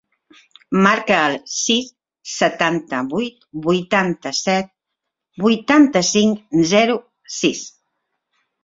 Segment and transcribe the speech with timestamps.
[0.85, 1.91] Marca el sis,
[2.37, 4.75] setanta-vuit, vuitanta-set,
[5.47, 7.01] vuitanta-cinc, zero,
[7.41, 7.65] sis.